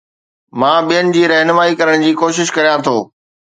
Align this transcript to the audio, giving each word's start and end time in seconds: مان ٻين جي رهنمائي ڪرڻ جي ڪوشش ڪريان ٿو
مان 0.59 0.79
ٻين 0.87 1.07
جي 1.17 1.21
رهنمائي 1.33 1.77
ڪرڻ 1.83 2.05
جي 2.07 2.11
ڪوشش 2.25 2.47
ڪريان 2.59 2.79
ٿو 2.91 2.97